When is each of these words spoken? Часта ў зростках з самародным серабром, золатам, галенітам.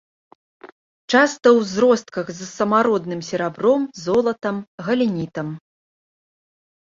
Часта 1.13 1.47
ў 1.49 1.59
зростках 1.71 2.25
з 2.37 2.41
самародным 2.59 3.21
серабром, 3.29 3.81
золатам, 4.05 4.57
галенітам. 4.87 5.47